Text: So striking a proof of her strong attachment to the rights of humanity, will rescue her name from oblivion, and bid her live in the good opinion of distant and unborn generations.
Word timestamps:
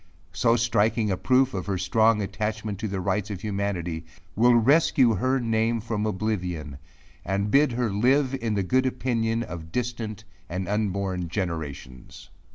So 0.33 0.55
striking 0.55 1.11
a 1.11 1.15
proof 1.15 1.53
of 1.53 1.67
her 1.67 1.77
strong 1.77 2.23
attachment 2.23 2.79
to 2.79 2.87
the 2.87 2.99
rights 2.99 3.29
of 3.29 3.41
humanity, 3.41 4.03
will 4.35 4.55
rescue 4.55 5.17
her 5.17 5.39
name 5.39 5.79
from 5.79 6.07
oblivion, 6.07 6.79
and 7.23 7.51
bid 7.51 7.73
her 7.73 7.91
live 7.91 8.35
in 8.41 8.55
the 8.55 8.63
good 8.63 8.87
opinion 8.87 9.43
of 9.43 9.71
distant 9.71 10.23
and 10.49 10.67
unborn 10.67 11.29
generations. 11.29 12.29